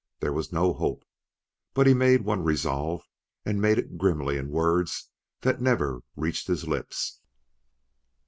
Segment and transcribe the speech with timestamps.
[0.19, 1.05] There was no hope;
[1.75, 3.03] but he made one resolve
[3.45, 7.19] and made it grimly in words that never reached his lips.